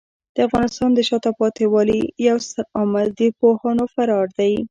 [0.35, 4.53] د افغانستان د شاته پاتې والي یو ستر عامل د پوهانو فرار دی.